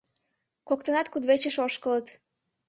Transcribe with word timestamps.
Коктынат 0.67 1.07
кудвечыш 1.13 1.55
ошкылыт. 1.65 2.07